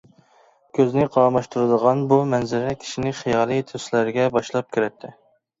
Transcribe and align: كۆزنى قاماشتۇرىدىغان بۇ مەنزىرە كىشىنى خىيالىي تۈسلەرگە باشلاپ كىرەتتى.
كۆزنى 0.77 1.03
قاماشتۇرىدىغان 1.15 2.01
بۇ 2.13 2.19
مەنزىرە 2.31 2.73
كىشىنى 2.85 3.13
خىيالىي 3.21 3.63
تۈسلەرگە 3.73 4.27
باشلاپ 4.39 4.73
كىرەتتى. 4.79 5.17